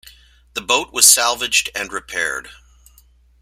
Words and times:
The 0.55 0.61
boat 0.61 0.91
was 0.91 1.05
salvaged 1.05 1.69
and 1.75 1.93
repaired. 1.93 2.49